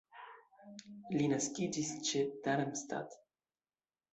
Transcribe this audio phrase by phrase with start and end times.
[1.17, 3.17] Li naskiĝis ĉe Darmstadt.